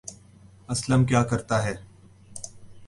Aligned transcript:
اسلم 0.69 1.05
کیا 1.05 1.23
کرتا 1.23 1.63
ہے 1.65 1.73